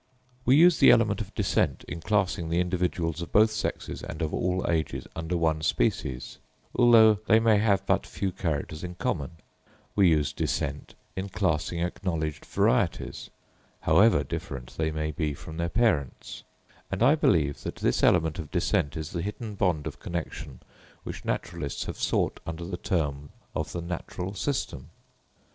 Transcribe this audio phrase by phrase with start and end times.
[0.45, 4.33] We use the element of descent in classing the individuals of both sexes and of
[4.33, 6.39] all ages under one species,
[6.73, 9.33] although they may have but few characters in common;
[9.95, 13.29] we use descent in classing acknowledged varieties,
[13.81, 16.41] however different they may be from their parents;
[16.89, 20.61] and I believe that this element of descent is the hidden bond of connexion
[21.03, 24.89] which naturalists have sought under the term of the Natural System.